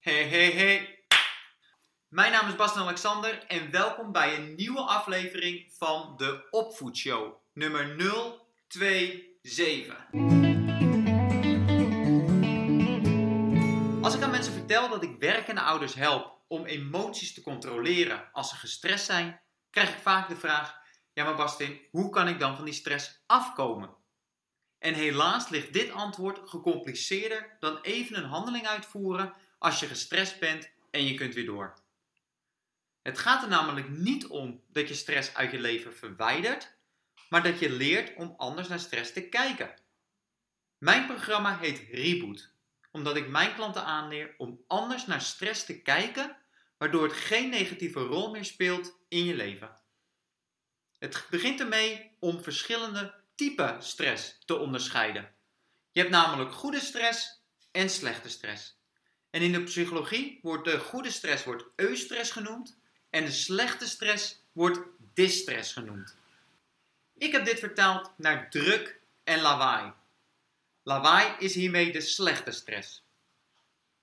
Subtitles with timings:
[0.00, 1.04] Hey, hey, hey.
[2.08, 7.96] Mijn naam is Bastian Alexander en welkom bij een nieuwe aflevering van de Opvoedshow, nummer
[8.68, 9.96] 027.
[14.02, 18.48] Als ik aan mensen vertel dat ik werkende ouders help om emoties te controleren als
[18.48, 19.40] ze gestrest zijn,
[19.70, 20.78] krijg ik vaak de vraag:
[21.12, 23.90] Ja, maar Bastin, hoe kan ik dan van die stress afkomen?
[24.78, 30.70] En helaas ligt dit antwoord gecompliceerder dan even een handeling uitvoeren als je gestrest bent
[30.90, 31.74] en je kunt weer door.
[33.02, 36.76] Het gaat er namelijk niet om dat je stress uit je leven verwijdert,
[37.28, 39.74] maar dat je leert om anders naar stress te kijken.
[40.78, 42.52] Mijn programma heet Reboot,
[42.90, 46.36] omdat ik mijn klanten aanleer om anders naar stress te kijken,
[46.78, 49.80] waardoor het geen negatieve rol meer speelt in je leven.
[50.98, 55.34] Het begint ermee om verschillende typen stress te onderscheiden.
[55.90, 58.79] Je hebt namelijk goede stress en slechte stress.
[59.30, 62.78] En in de psychologie wordt de goede stress wordt eustress genoemd
[63.10, 64.80] en de slechte stress wordt
[65.14, 66.16] distress genoemd.
[67.18, 69.92] Ik heb dit vertaald naar druk en lawaai.
[70.82, 73.04] Lawaai is hiermee de slechte stress.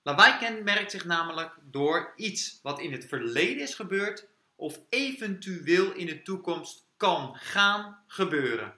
[0.02, 6.06] Lawaai kenmerkt zich namelijk door iets wat in het verleden is gebeurd of eventueel in
[6.06, 8.76] de toekomst kan gaan gebeuren.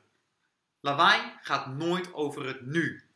[0.80, 3.09] Lawaai gaat nooit over het nu.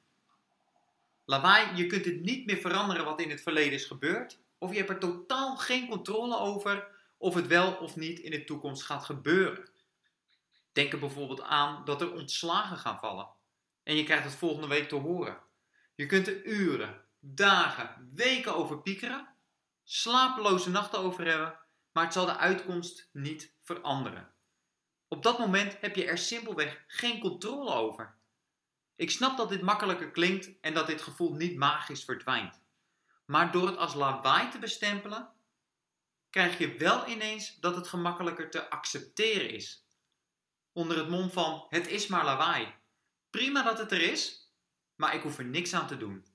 [1.24, 4.76] Lawaai, je kunt het niet meer veranderen wat in het verleden is gebeurd, of je
[4.76, 9.04] hebt er totaal geen controle over of het wel of niet in de toekomst gaat
[9.04, 9.68] gebeuren.
[10.72, 13.28] Denk er bijvoorbeeld aan dat er ontslagen gaan vallen
[13.84, 15.38] en je krijgt het volgende week te horen.
[15.94, 19.28] Je kunt er uren, dagen, weken over piekeren,
[19.82, 21.58] slapeloze nachten over hebben,
[21.92, 24.32] maar het zal de uitkomst niet veranderen.
[25.08, 28.14] Op dat moment heb je er simpelweg geen controle over.
[28.96, 32.60] Ik snap dat dit makkelijker klinkt en dat dit gevoel niet magisch verdwijnt.
[33.26, 35.32] Maar door het als lawaai te bestempelen,
[36.30, 39.86] krijg je wel ineens dat het gemakkelijker te accepteren is.
[40.72, 42.74] Onder het mom van het is maar lawaai.
[43.30, 44.52] Prima dat het er is,
[44.96, 46.26] maar ik hoef er niks aan te doen.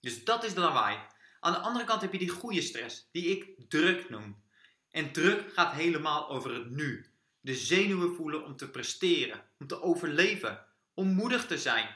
[0.00, 0.98] Dus dat is de lawaai.
[1.40, 4.44] Aan de andere kant heb je die goede stress, die ik druk noem.
[4.90, 7.10] En druk gaat helemaal over het nu.
[7.40, 10.65] De zenuwen voelen om te presteren, om te overleven,
[10.96, 11.88] om moedig te zijn.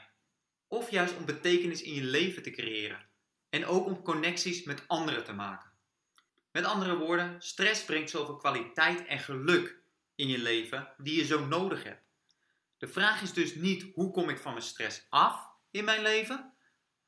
[0.67, 3.05] Of juist om betekenis in je leven te creëren.
[3.49, 5.71] En ook om connecties met anderen te maken.
[6.51, 9.79] Met andere woorden, stress brengt zoveel kwaliteit en geluk
[10.15, 12.03] in je leven die je zo nodig hebt.
[12.77, 16.53] De vraag is dus niet hoe kom ik van mijn stress af in mijn leven,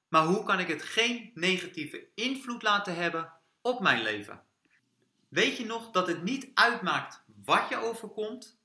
[0.07, 4.43] maar hoe kan ik het geen negatieve invloed laten hebben op mijn leven.
[5.29, 8.61] Weet je nog dat het niet uitmaakt wat je overkomt,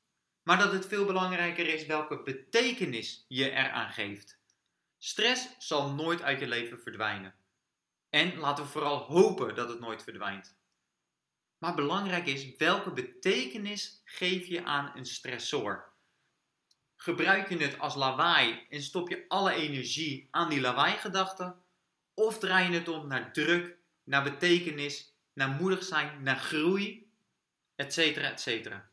[0.48, 4.38] maar dat het veel belangrijker is welke betekenis je eraan geeft.
[4.98, 7.34] Stress zal nooit uit je leven verdwijnen.
[8.10, 10.56] En laten we vooral hopen dat het nooit verdwijnt.
[11.58, 15.92] Maar belangrijk is welke betekenis geef je aan een stressor.
[16.96, 21.62] Gebruik je het als lawaai en stop je alle energie aan die lawaai-gedachten?
[22.14, 27.10] Of draai je het om naar druk, naar betekenis, naar moedig zijn, naar groei,
[27.74, 28.90] etcetera, etcetera.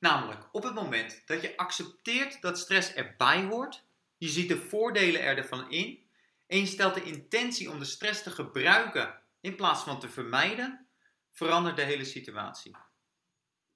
[0.00, 3.84] Namelijk, op het moment dat je accepteert dat stress erbij hoort,
[4.16, 6.02] je ziet de voordelen ervan in
[6.46, 10.86] en je stelt de intentie om de stress te gebruiken in plaats van te vermijden,
[11.32, 12.76] verandert de hele situatie.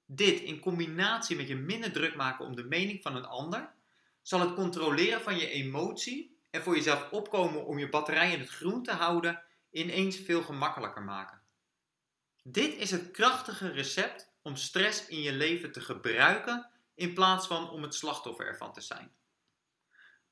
[0.05, 3.73] Dit in combinatie met je minder druk maken om de mening van een ander,
[4.21, 8.49] zal het controleren van je emotie en voor jezelf opkomen om je batterij in het
[8.49, 11.41] groen te houden ineens veel gemakkelijker maken.
[12.43, 17.69] Dit is het krachtige recept om stress in je leven te gebruiken in plaats van
[17.69, 19.11] om het slachtoffer ervan te zijn.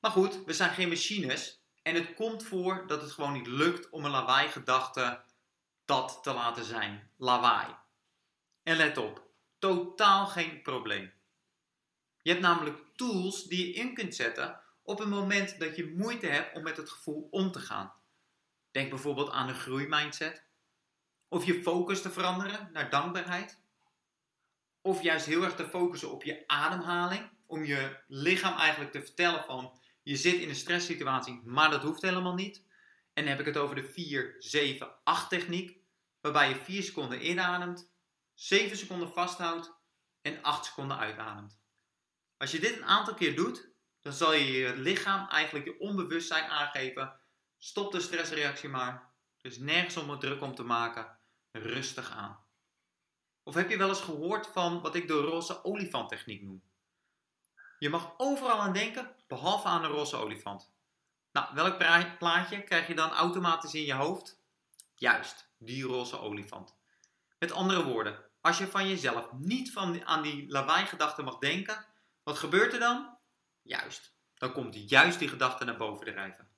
[0.00, 3.90] Maar goed, we zijn geen machines en het komt voor dat het gewoon niet lukt
[3.90, 5.22] om een lawaai-gedachte
[5.84, 7.10] dat te laten zijn.
[7.16, 7.74] Lawaai.
[8.62, 9.22] En let op,
[9.58, 11.12] totaal geen probleem.
[12.22, 16.26] Je hebt namelijk tools die je in kunt zetten op het moment dat je moeite
[16.26, 17.92] hebt om met het gevoel om te gaan.
[18.70, 20.44] Denk bijvoorbeeld aan de groeimindset.
[21.28, 23.62] Of je focus te veranderen naar dankbaarheid.
[24.86, 27.30] Of juist heel erg te focussen op je ademhaling.
[27.46, 32.02] Om je lichaam eigenlijk te vertellen van je zit in een stresssituatie, maar dat hoeft
[32.02, 32.64] helemaal niet.
[33.12, 35.78] En dan heb ik het over de 4, 7, 8 techniek.
[36.20, 37.92] Waarbij je 4 seconden inademt,
[38.34, 39.72] 7 seconden vasthoudt
[40.22, 41.60] en 8 seconden uitademt.
[42.36, 43.68] Als je dit een aantal keer doet,
[44.00, 47.20] dan zal je je lichaam eigenlijk je onbewustzijn aangeven.
[47.58, 49.12] Stop de stressreactie maar.
[49.40, 51.18] Er is nergens om het druk om te maken.
[51.52, 52.43] Rustig aan.
[53.44, 56.62] Of heb je wel eens gehoord van wat ik de roze olifant techniek noem?
[57.78, 60.72] Je mag overal aan denken, behalve aan een roze olifant.
[61.32, 61.78] Nou, welk
[62.18, 64.42] plaatje krijg je dan automatisch in je hoofd?
[64.94, 66.76] Juist, die roze olifant.
[67.38, 71.86] Met andere woorden, als je van jezelf niet van, aan die lawaai-gedachten mag denken,
[72.22, 73.18] wat gebeurt er dan?
[73.62, 76.48] Juist, dan komt juist die gedachte naar boven drijven.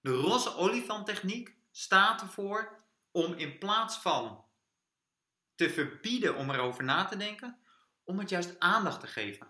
[0.00, 4.44] De roze olifant techniek staat ervoor om in plaats van
[5.62, 7.58] te verbieden om erover na te denken,
[8.04, 9.48] om het juist aandacht te geven.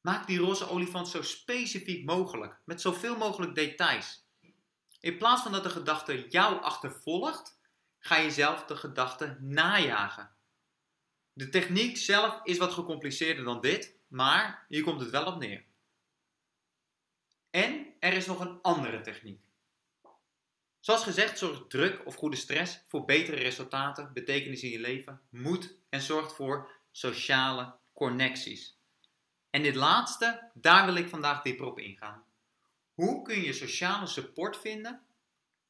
[0.00, 4.26] Maak die roze olifant zo specifiek mogelijk, met zoveel mogelijk details.
[5.00, 7.60] In plaats van dat de gedachte jou achtervolgt,
[7.98, 10.36] ga je zelf de gedachte najagen.
[11.32, 15.64] De techniek zelf is wat gecompliceerder dan dit, maar hier komt het wel op neer.
[17.50, 19.45] En er is nog een andere techniek.
[20.86, 25.74] Zoals gezegd zorgt druk of goede stress voor betere resultaten, betekenis in je leven, moed
[25.88, 28.78] en zorgt voor sociale connecties.
[29.50, 32.24] En dit laatste, daar wil ik vandaag dieper op ingaan.
[32.94, 35.06] Hoe kun je sociale support vinden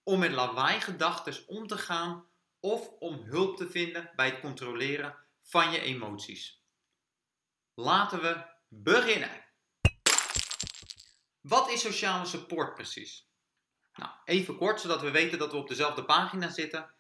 [0.03, 2.27] om met lawaai-gedachten om te gaan
[2.61, 6.63] of om hulp te vinden bij het controleren van je emoties?
[7.75, 9.45] Laten we beginnen.
[11.41, 13.27] Wat is sociale support precies?
[13.97, 16.91] Nou, even kort, zodat we weten dat we op dezelfde pagina zitten.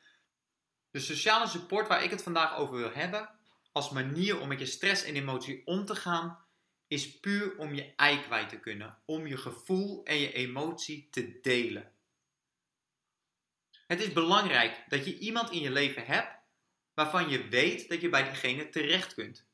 [0.91, 3.31] De sociale support waar ik het vandaag over wil hebben,
[3.73, 6.45] als manier om met je stress en emotie om te gaan,
[6.89, 11.39] is puur om je ei kwijt te kunnen, om je gevoel en je emotie te
[11.43, 11.93] delen.
[13.87, 16.35] Het is belangrijk dat je iemand in je leven hebt
[16.95, 19.47] waarvan je weet dat je bij diegene terecht kunt.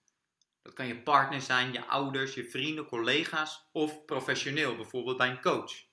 [0.63, 5.41] Dat kan je partner zijn, je ouders, je vrienden, collega's of professioneel, bijvoorbeeld bij een
[5.41, 5.91] coach.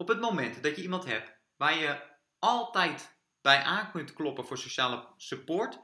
[0.00, 2.02] Op het moment dat je iemand hebt waar je
[2.38, 5.78] altijd bij aan kunt kloppen voor sociale support,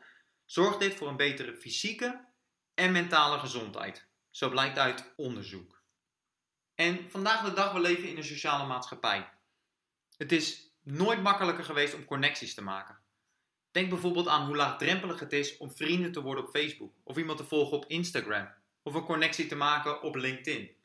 [0.45, 2.25] zorgt dit voor een betere fysieke
[2.75, 4.09] en mentale gezondheid.
[4.31, 5.83] Zo blijkt uit onderzoek.
[6.75, 9.33] En vandaag de dag, we leven in een sociale maatschappij.
[10.17, 12.99] Het is nooit makkelijker geweest om connecties te maken.
[13.71, 17.39] Denk bijvoorbeeld aan hoe laagdrempelig het is om vrienden te worden op Facebook, of iemand
[17.39, 20.77] te volgen op Instagram, of een connectie te maken op LinkedIn.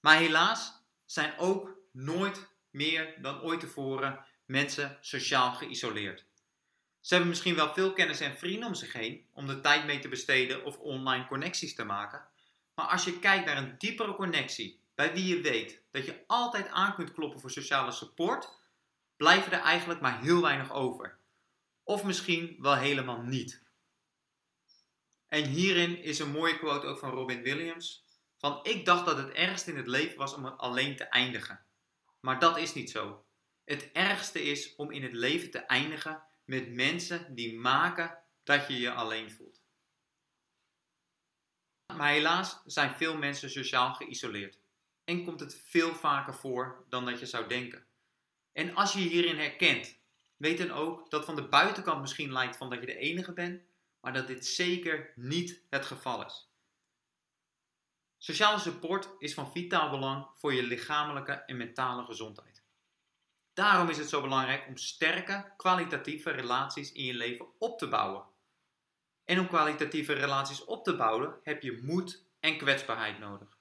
[0.00, 6.24] Maar helaas zijn ook nooit meer dan ooit tevoren mensen sociaal geïsoleerd.
[7.00, 9.98] Ze hebben misschien wel veel kennis en vrienden om zich heen om de tijd mee
[9.98, 12.28] te besteden of online connecties te maken.
[12.74, 16.68] Maar als je kijkt naar een diepere connectie bij wie je weet dat je altijd
[16.68, 18.48] aan kunt kloppen voor sociale support,
[19.16, 21.18] blijven er eigenlijk maar heel weinig over.
[21.82, 23.62] Of misschien wel helemaal niet.
[25.28, 28.04] En hierin is een mooie quote ook van Robin Williams:
[28.38, 31.64] van ik dacht dat het ergste in het leven was om alleen te eindigen.
[32.24, 33.24] Maar dat is niet zo.
[33.64, 38.78] Het ergste is om in het leven te eindigen met mensen die maken dat je
[38.78, 39.60] je alleen voelt.
[41.96, 44.58] Maar helaas zijn veel mensen sociaal geïsoleerd.
[45.04, 47.86] En komt het veel vaker voor dan dat je zou denken.
[48.52, 49.98] En als je je hierin herkent,
[50.36, 53.62] weet dan ook dat van de buitenkant misschien lijkt van dat je de enige bent,
[54.00, 56.51] maar dat dit zeker niet het geval is.
[58.24, 62.62] Sociale support is van vitaal belang voor je lichamelijke en mentale gezondheid.
[63.52, 68.24] Daarom is het zo belangrijk om sterke, kwalitatieve relaties in je leven op te bouwen.
[69.24, 73.58] En om kwalitatieve relaties op te bouwen heb je moed en kwetsbaarheid nodig.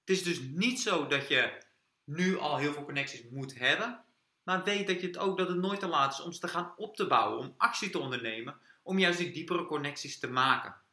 [0.00, 1.62] Het is dus niet zo dat je
[2.04, 4.04] nu al heel veel connecties moet hebben,
[4.42, 6.48] maar weet dat, je het ook, dat het nooit te laat is om ze te
[6.48, 10.88] gaan op te bouwen, om actie te ondernemen, om juist die diepere connecties te maken.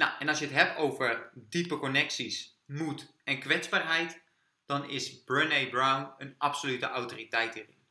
[0.00, 4.22] Nou, en als je het hebt over diepe connecties, moed en kwetsbaarheid,
[4.66, 7.86] dan is Brené Brown een absolute autoriteit hierin.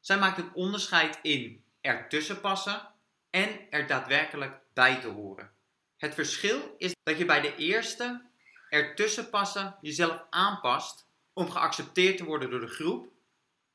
[0.00, 2.94] Zij maakt een onderscheid in ertussen passen
[3.30, 5.52] en er daadwerkelijk bij te horen.
[5.96, 8.30] Het verschil is dat je bij de eerste
[8.68, 13.12] ertussen passen jezelf aanpast om geaccepteerd te worden door de groep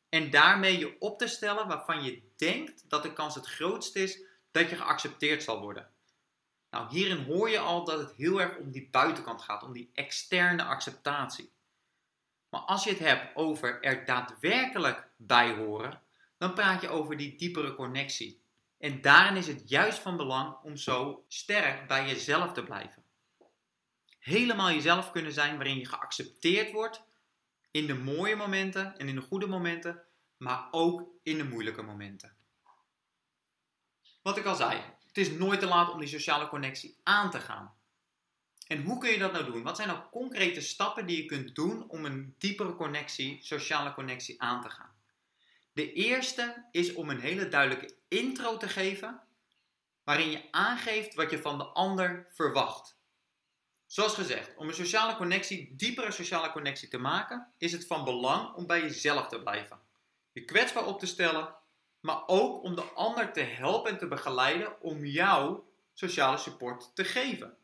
[0.09, 4.19] en daarmee je op te stellen waarvan je denkt dat de kans het grootst is
[4.51, 5.97] dat je geaccepteerd zal worden.
[6.69, 9.89] Nou, hierin hoor je al dat het heel erg om die buitenkant gaat, om die
[9.93, 11.51] externe acceptatie.
[12.49, 16.01] Maar als je het hebt over er daadwerkelijk bij horen,
[16.37, 18.43] dan praat je over die diepere connectie.
[18.77, 23.03] En daarin is het juist van belang om zo sterk bij jezelf te blijven.
[24.19, 27.03] Helemaal jezelf kunnen zijn waarin je geaccepteerd wordt
[27.71, 30.03] in de mooie momenten en in de goede momenten,
[30.37, 32.37] maar ook in de moeilijke momenten.
[34.21, 34.81] Wat ik al zei,
[35.19, 37.73] is nooit te laat om die sociale connectie aan te gaan.
[38.67, 39.63] En hoe kun je dat nou doen?
[39.63, 44.41] Wat zijn nou concrete stappen die je kunt doen om een diepere connectie, sociale connectie
[44.41, 44.91] aan te gaan?
[45.73, 49.21] De eerste is om een hele duidelijke intro te geven,
[50.03, 52.97] waarin je aangeeft wat je van de ander verwacht.
[53.85, 58.53] Zoals gezegd, om een sociale connectie, diepere sociale connectie te maken, is het van belang
[58.53, 59.79] om bij jezelf te blijven.
[60.31, 61.55] Je kwetsbaar op te stellen,
[61.99, 65.59] maar ook om de ander te helpen en te begeleiden om jou
[65.93, 67.57] sociale support te geven.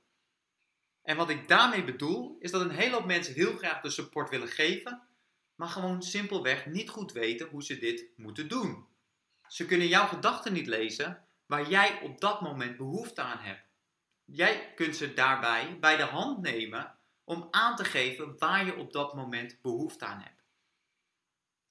[1.04, 4.30] En wat ik daarmee bedoel, is dat een hele hoop mensen heel graag de support
[4.30, 5.02] willen geven,
[5.56, 8.88] maar gewoon simpelweg niet goed weten hoe ze dit moeten doen.
[9.48, 13.64] Ze kunnen jouw gedachten niet lezen waar jij op dat moment behoefte aan hebt.
[14.26, 18.94] Jij kunt ze daarbij bij de hand nemen om aan te geven waar je op
[18.94, 20.35] dat moment behoefte aan hebt.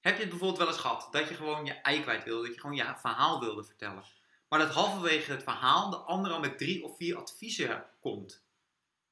[0.05, 2.53] Heb je het bijvoorbeeld wel eens gehad dat je gewoon je ei kwijt wilde, dat
[2.55, 4.03] je gewoon je verhaal wilde vertellen,
[4.49, 8.43] maar dat halverwege het verhaal de ander al met drie of vier adviezen komt?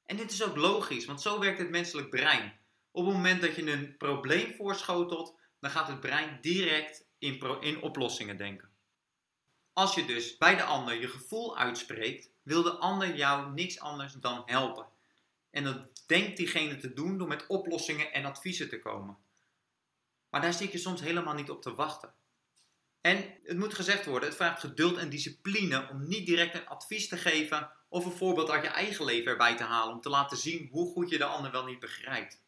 [0.05, 2.59] En dit is ook logisch, want zo werkt het menselijk brein.
[2.91, 7.81] Op het moment dat je een probleem voorschotelt, dan gaat het brein direct in, in
[7.81, 8.69] oplossingen denken.
[9.73, 14.13] Als je dus bij de ander je gevoel uitspreekt, wil de ander jou niks anders
[14.13, 14.87] dan helpen.
[15.49, 19.17] En dat denkt diegene te doen door met oplossingen en adviezen te komen.
[20.33, 22.13] Maar daar zit je soms helemaal niet op te wachten.
[23.01, 27.07] En het moet gezegd worden, het vraagt geduld en discipline om niet direct een advies
[27.07, 30.37] te geven of een voorbeeld uit je eigen leven erbij te halen om te laten
[30.37, 32.41] zien hoe goed je de ander wel niet begrijpt.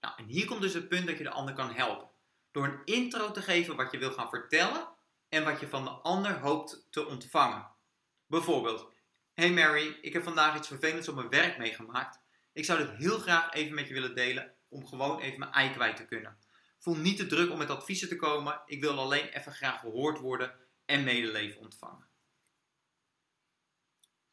[0.00, 2.08] Nou, en hier komt dus het punt dat je de ander kan helpen.
[2.50, 4.88] Door een intro te geven wat je wil gaan vertellen
[5.28, 7.66] en wat je van de ander hoopt te ontvangen.
[8.26, 8.92] Bijvoorbeeld,
[9.32, 12.20] Hey Mary, ik heb vandaag iets vervelends op mijn werk meegemaakt.
[12.52, 15.70] Ik zou dit heel graag even met je willen delen om gewoon even mijn ei
[15.70, 16.43] kwijt te kunnen.
[16.84, 18.62] Voel niet te druk om met adviezen te komen.
[18.66, 22.08] Ik wil alleen even graag gehoord worden en medeleven ontvangen.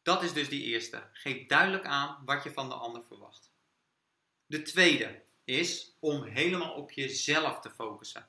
[0.02, 1.10] Dat is dus die eerste.
[1.14, 3.52] Geef duidelijk aan wat je van de ander verwacht.
[4.46, 8.28] De tweede is om helemaal op jezelf te focussen.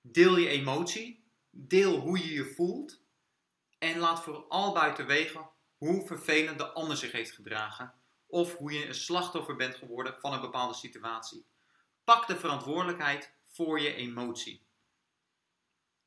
[0.00, 3.00] Deel je emotie, deel hoe je je voelt
[3.78, 7.94] en laat vooral buiten wegen hoe vervelend de ander zich heeft gedragen
[8.26, 11.46] of hoe je een slachtoffer bent geworden van een bepaalde situatie.
[12.04, 14.62] Pak de verantwoordelijkheid voor je emotie.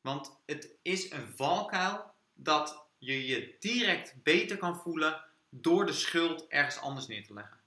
[0.02, 6.48] Want het is een valkuil dat je je direct beter kan voelen door de schuld
[6.48, 7.60] ergens anders neer te leggen.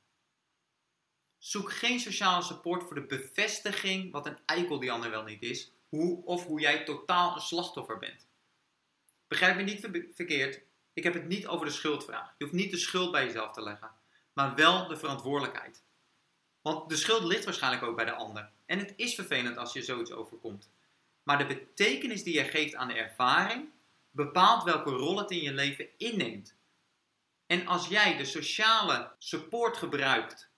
[1.38, 5.72] Zoek geen sociale support voor de bevestiging wat een eikel die ander wel niet is,
[5.88, 8.26] hoe, of hoe jij totaal een slachtoffer bent.
[9.28, 12.34] Begrijp me niet verkeerd, ik heb het niet over de schuldvraag.
[12.38, 13.90] Je hoeft niet de schuld bij jezelf te leggen,
[14.32, 15.82] maar wel de verantwoordelijkheid.
[16.62, 18.50] Want de schuld ligt waarschijnlijk ook bij de ander.
[18.68, 20.70] En het is vervelend als je zoiets overkomt.
[21.22, 23.68] Maar de betekenis die je geeft aan de ervaring
[24.10, 26.54] bepaalt welke rol het in je leven inneemt.
[27.46, 30.48] En als jij de sociale support gebruikt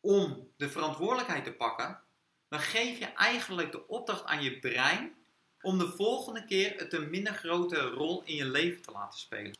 [0.00, 2.00] om de verantwoordelijkheid te pakken,
[2.48, 5.14] dan geef je eigenlijk de opdracht aan je brein
[5.60, 9.58] om de volgende keer het een minder grote rol in je leven te laten spelen.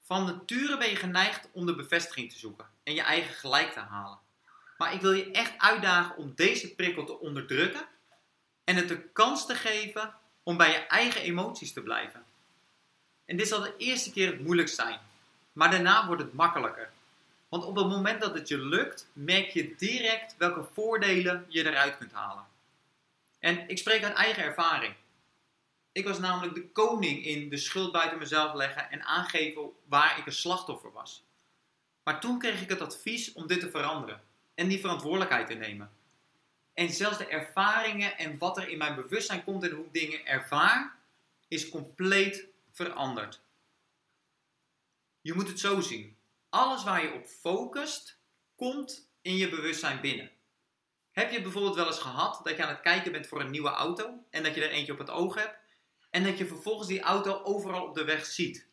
[0.00, 3.80] Van nature ben je geneigd om de bevestiging te zoeken en je eigen gelijk te
[3.80, 4.26] halen.
[4.78, 7.88] Maar ik wil je echt uitdagen om deze prikkel te onderdrukken
[8.64, 12.24] en het de kans te geven om bij je eigen emoties te blijven.
[13.24, 15.00] En dit zal de eerste keer het moeilijkst zijn,
[15.52, 16.90] maar daarna wordt het makkelijker.
[17.48, 21.98] Want op het moment dat het je lukt, merk je direct welke voordelen je eruit
[21.98, 22.44] kunt halen.
[23.38, 24.94] En ik spreek uit eigen ervaring.
[25.92, 30.26] Ik was namelijk de koning in de schuld buiten mezelf leggen en aangeven waar ik
[30.26, 31.24] een slachtoffer was.
[32.02, 34.27] Maar toen kreeg ik het advies om dit te veranderen
[34.58, 35.90] en die verantwoordelijkheid te nemen.
[36.74, 40.26] En zelfs de ervaringen en wat er in mijn bewustzijn komt en hoe ik dingen
[40.26, 40.96] ervaar,
[41.48, 43.40] is compleet veranderd.
[45.20, 46.16] Je moet het zo zien.
[46.48, 48.18] Alles waar je op focust,
[48.56, 50.30] komt in je bewustzijn binnen.
[51.10, 53.70] Heb je bijvoorbeeld wel eens gehad dat je aan het kijken bent voor een nieuwe
[53.70, 55.56] auto en dat je er eentje op het oog hebt
[56.10, 58.66] en dat je vervolgens die auto overal op de weg ziet?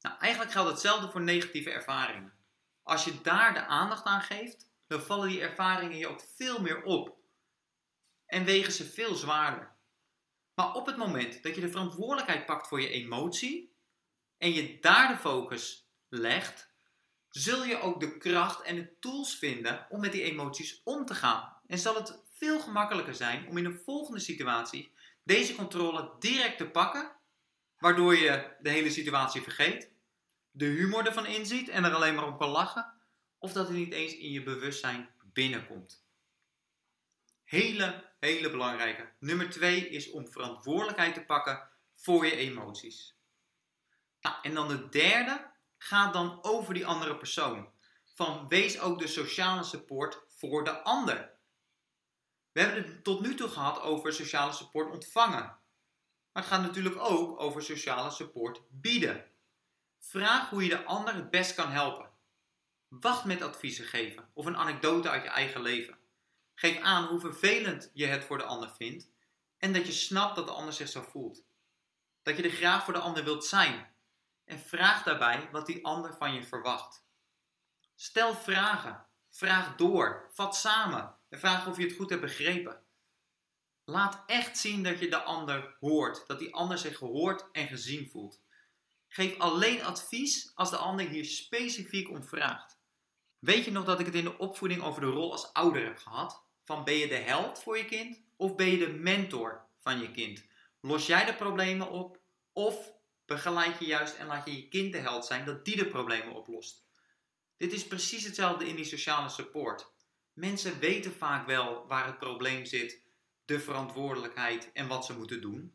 [0.00, 2.32] Nou, eigenlijk geldt hetzelfde voor negatieve ervaringen.
[2.82, 6.82] Als je daar de aandacht aan geeft, dan vallen die ervaringen je ook veel meer
[6.82, 7.16] op
[8.26, 9.72] en wegen ze veel zwaarder.
[10.54, 13.76] Maar op het moment dat je de verantwoordelijkheid pakt voor je emotie
[14.38, 16.70] en je daar de focus legt,
[17.28, 21.14] zul je ook de kracht en de tools vinden om met die emoties om te
[21.14, 21.56] gaan.
[21.66, 24.92] En zal het veel gemakkelijker zijn om in een volgende situatie
[25.24, 27.12] deze controle direct te pakken,
[27.78, 29.90] waardoor je de hele situatie vergeet,
[30.50, 33.01] de humor ervan inziet en er alleen maar op kan lachen,
[33.42, 36.04] of dat het niet eens in je bewustzijn binnenkomt.
[37.44, 39.12] Hele, hele belangrijke.
[39.18, 43.16] Nummer twee is om verantwoordelijkheid te pakken voor je emoties.
[44.20, 47.72] Nou, en dan de derde gaat dan over die andere persoon.
[48.14, 51.30] Van wees ook de sociale support voor de ander.
[52.52, 55.58] We hebben het tot nu toe gehad over sociale support ontvangen.
[56.32, 59.30] Maar het gaat natuurlijk ook over sociale support bieden.
[59.98, 62.11] Vraag hoe je de ander het best kan helpen.
[63.00, 65.98] Wacht met adviezen geven of een anekdote uit je eigen leven.
[66.54, 69.08] Geef aan hoe vervelend je het voor de ander vindt
[69.58, 71.44] en dat je snapt dat de ander zich zo voelt.
[72.22, 73.94] Dat je er graag voor de ander wilt zijn
[74.44, 77.04] en vraag daarbij wat die ander van je verwacht.
[77.94, 82.82] Stel vragen, vraag door, vat samen en vraag of je het goed hebt begrepen.
[83.84, 88.10] Laat echt zien dat je de ander hoort, dat die ander zich gehoord en gezien
[88.10, 88.40] voelt.
[89.08, 92.80] Geef alleen advies als de ander hier specifiek om vraagt.
[93.42, 95.98] Weet je nog dat ik het in de opvoeding over de rol als ouder heb
[95.98, 96.42] gehad?
[96.64, 100.10] Van ben je de held voor je kind of ben je de mentor van je
[100.10, 100.44] kind?
[100.80, 102.18] Los jij de problemen op
[102.52, 102.92] of
[103.26, 106.34] begeleid je juist en laat je je kind de held zijn dat die de problemen
[106.34, 106.84] oplost?
[107.56, 109.92] Dit is precies hetzelfde in die sociale support.
[110.32, 113.02] Mensen weten vaak wel waar het probleem zit,
[113.44, 115.74] de verantwoordelijkheid en wat ze moeten doen.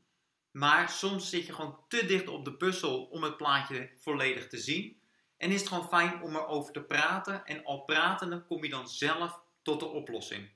[0.51, 4.57] Maar soms zit je gewoon te dicht op de puzzel om het plaatje volledig te
[4.57, 5.01] zien.
[5.38, 7.46] En is het gewoon fijn om erover te praten.
[7.46, 10.50] En al pratende kom je dan zelf tot de oplossing.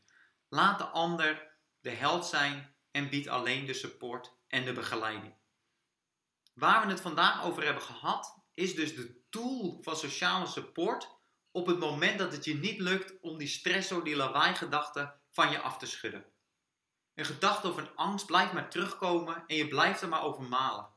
[0.50, 1.50] Laat de ander
[1.82, 5.34] de held zijn en bied alleen de support en de begeleiding.
[6.54, 11.10] Waar we het vandaag over hebben gehad, is dus de tool van sociale support
[11.52, 15.60] op het moment dat het je niet lukt om die stressor, die lawaai-gedachten van je
[15.60, 16.26] af te schudden.
[17.16, 20.90] Een gedachte of een angst blijft maar terugkomen en je blijft er maar over malen.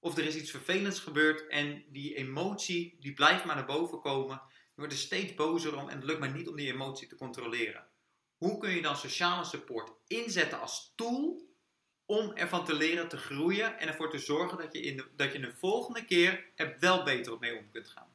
[0.00, 4.42] Of er is iets vervelends gebeurd en die emotie die blijft maar naar boven komen.
[4.48, 7.16] Je wordt er steeds bozer om en het lukt maar niet om die emotie te
[7.16, 7.86] controleren.
[8.36, 11.48] Hoe kun je dan sociale support inzetten als tool
[12.06, 15.32] om ervan te leren te groeien en ervoor te zorgen dat je, in de, dat
[15.32, 18.14] je de volgende keer er wel beter op mee om kunt gaan?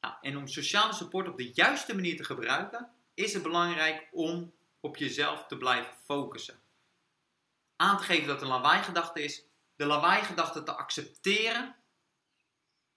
[0.00, 4.54] Nou, en om sociale support op de juiste manier te gebruiken, is het belangrijk om
[4.80, 6.60] op jezelf te blijven focussen.
[7.76, 9.44] Aan te geven dat een lawaai-gedachte is,
[9.76, 11.76] de lawaai-gedachte te accepteren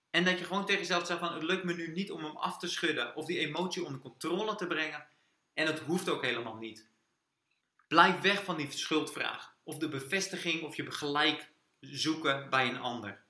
[0.10, 2.38] en dat je gewoon tegen jezelf zegt van het lukt me nu niet om hem
[2.38, 5.08] af te schudden of die emotie onder controle te brengen
[5.54, 6.90] en het hoeft ook helemaal niet.
[7.88, 13.26] Blijf weg van die schuldvraag of de bevestiging of je gelijk zoeken bij een ander.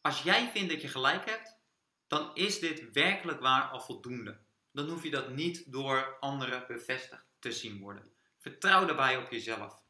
[0.00, 1.58] Als jij vindt dat je gelijk hebt,
[2.06, 4.38] dan is dit werkelijk waar al voldoende.
[4.72, 8.12] Dan hoef je dat niet door anderen bevestigd te zien worden.
[8.38, 9.82] Vertrouw daarbij op jezelf.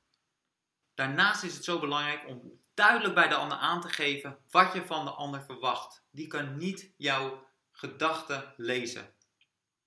[0.94, 4.86] Daarnaast is het zo belangrijk om duidelijk bij de ander aan te geven wat je
[4.86, 6.04] van de ander verwacht.
[6.10, 9.14] Die kan niet jouw gedachten lezen.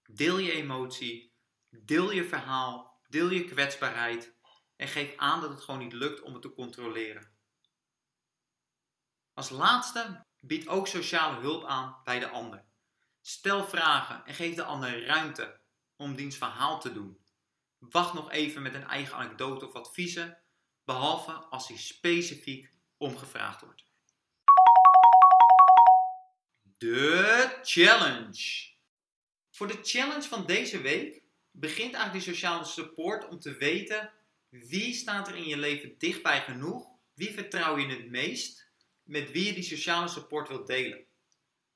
[0.04, 1.34] Deel je emotie,
[1.70, 4.36] deel je verhaal, deel je kwetsbaarheid
[4.76, 7.38] en geef aan dat het gewoon niet lukt om het te controleren.
[9.34, 12.66] Als laatste, bied ook sociale hulp aan bij de ander.
[13.22, 15.62] Stel vragen en geef de ander ruimte
[15.96, 17.24] om diens verhaal te doen.
[17.78, 20.44] Wacht nog even met een eigen anekdote of adviezen,
[20.84, 23.84] behalve als hij specifiek omgevraagd wordt.
[26.78, 28.68] De challenge.
[29.52, 34.14] Voor de challenge van deze week begint eigenlijk die sociale support om te weten
[34.50, 38.72] wie staat er in je leven dichtbij genoeg, wie vertrouw je het meest,
[39.04, 41.06] met wie je die sociale support wilt delen.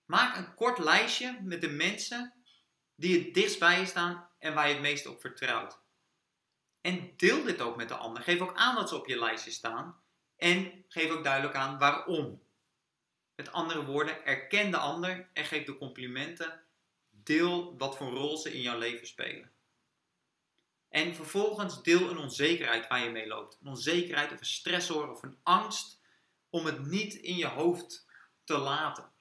[0.06, 2.34] Maak een kort lijstje met de mensen
[2.96, 5.82] die het dichtst bij je staan en waar je het meest op vertrouwt.
[6.82, 8.24] En deel dit ook met de ander.
[8.24, 10.03] Geef ook aan dat ze op je lijstje staan.
[10.44, 12.42] En geef ook duidelijk aan waarom.
[13.36, 16.64] Met andere woorden, erken de ander en geef de complimenten.
[17.10, 19.52] Deel wat voor rol ze in jouw leven spelen.
[20.90, 23.58] En vervolgens deel een onzekerheid waar je mee loopt.
[23.62, 26.00] Een onzekerheid of een stressor of een angst
[26.50, 28.08] om het niet in je hoofd
[28.44, 29.12] te laten.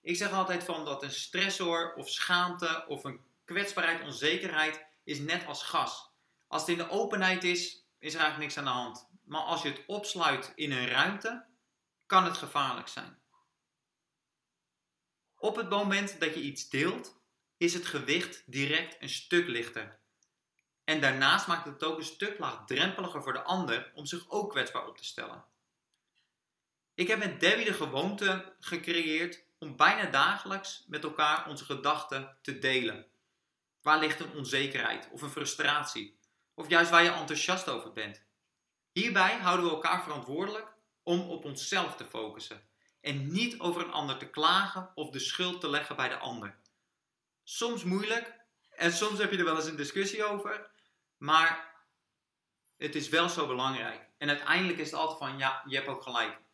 [0.00, 5.46] Ik zeg altijd van dat een stressor of schaamte of een kwetsbaarheid, onzekerheid is net
[5.46, 6.10] als gas.
[6.46, 9.14] Als het in de openheid is, is er eigenlijk niks aan de hand.
[9.26, 11.46] Maar als je het opsluit in een ruimte,
[12.06, 13.18] kan het gevaarlijk zijn.
[15.36, 17.20] Op het moment dat je iets deelt,
[17.56, 20.00] is het gewicht direct een stuk lichter.
[20.84, 24.86] En daarnaast maakt het ook een stuk laagdrempeliger voor de ander om zich ook kwetsbaar
[24.86, 25.44] op te stellen.
[26.94, 32.58] Ik heb met Debbie de gewoonte gecreëerd om bijna dagelijks met elkaar onze gedachten te
[32.58, 33.06] delen.
[33.82, 36.18] Waar ligt een onzekerheid of een frustratie?
[36.54, 38.25] Of juist waar je enthousiast over bent?
[38.96, 42.68] Hierbij houden we elkaar verantwoordelijk om op onszelf te focussen
[43.00, 46.58] en niet over een ander te klagen of de schuld te leggen bij de ander.
[47.42, 48.34] Soms moeilijk
[48.70, 50.70] en soms heb je er wel eens een discussie over,
[51.16, 51.74] maar
[52.76, 54.08] het is wel zo belangrijk.
[54.18, 56.44] En uiteindelijk is het altijd van ja, je hebt ook gelijk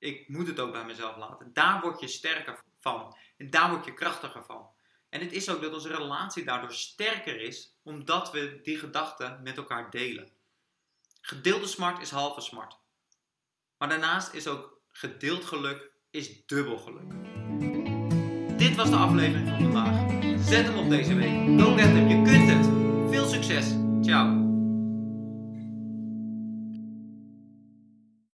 [0.00, 1.52] ik moet het ook bij mezelf laten.
[1.52, 3.16] Daar word je sterker van.
[3.36, 4.70] En daar word je krachtiger van.
[5.08, 9.56] En het is ook dat onze relatie daardoor sterker is, omdat we die gedachten met
[9.56, 10.32] elkaar delen.
[11.20, 12.78] Gedeelde smart is halve smart.
[13.78, 17.12] Maar daarnaast is ook gedeeld geluk is dubbel geluk.
[18.58, 20.10] Dit was de aflevering van vandaag.
[20.44, 21.60] Zet hem op deze week.
[21.60, 22.66] Go get hem, je kunt het.
[23.10, 23.74] Veel succes.
[24.02, 24.49] Ciao.